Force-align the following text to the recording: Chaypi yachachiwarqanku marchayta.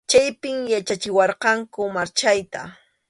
Chaypi 0.09 0.49
yachachiwarqanku 0.73 1.81
marchayta. 1.95 2.61